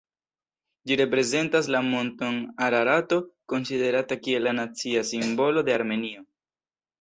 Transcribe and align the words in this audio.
Ĝi 0.91 0.95
reprezentas 1.01 1.67
la 1.75 1.81
monton 1.89 2.39
Ararato, 2.69 3.19
konsiderata 3.53 4.19
kiel 4.23 4.45
la 4.49 4.55
nacia 4.63 5.05
simbolo 5.13 5.65
de 5.69 5.77
Armenio. 5.77 6.27